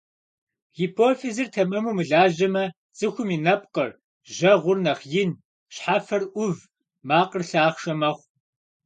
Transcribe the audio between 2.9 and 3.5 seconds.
цӀыхум и